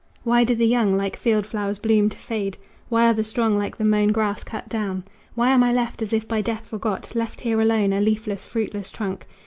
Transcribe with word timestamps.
Why 0.23 0.43
do 0.43 0.55
the 0.55 0.65
young 0.65 0.97
like 0.97 1.15
field 1.15 1.45
flowers 1.45 1.77
bloom 1.77 2.09
to 2.09 2.17
fade? 2.17 2.57
Why 2.89 3.05
are 3.05 3.13
the 3.13 3.23
strong 3.23 3.55
like 3.59 3.77
the 3.77 3.85
mown 3.85 4.07
grass 4.07 4.43
cut 4.43 4.67
down? 4.67 5.03
Why 5.35 5.49
am 5.49 5.61
I 5.61 5.71
left 5.71 6.01
as 6.01 6.11
if 6.11 6.27
by 6.27 6.41
death 6.41 6.65
forgot, 6.65 7.13
Left 7.13 7.41
here 7.41 7.61
alone, 7.61 7.93
a 7.93 8.01
leafless, 8.01 8.43
fruitless 8.43 8.89
trunk? 8.89 9.27